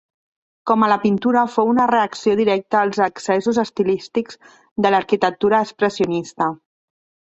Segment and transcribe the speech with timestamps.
[0.69, 4.43] Com a la pintura, fou una reacció directa als excessos estilístics
[4.89, 6.55] de l'arquitectura expressionista.